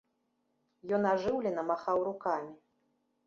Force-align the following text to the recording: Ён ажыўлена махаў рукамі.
Ён 0.97 1.03
ажыўлена 1.11 1.61
махаў 1.73 1.97
рукамі. 2.09 2.53